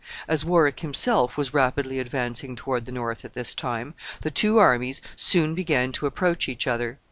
As 0.27 0.43
Warwick 0.43 0.79
himself 0.79 1.37
was 1.37 1.53
rapidly 1.53 1.99
advancing 1.99 2.55
toward 2.55 2.85
the 2.85 2.91
north 2.91 3.23
at 3.23 3.33
this 3.33 3.53
time, 3.53 3.93
the 4.21 4.31
two 4.31 4.57
armies 4.57 4.99
soon 5.15 5.53
began 5.53 5.91
to 5.91 6.07
approach 6.07 6.49
each 6.49 6.65
other. 6.65 6.97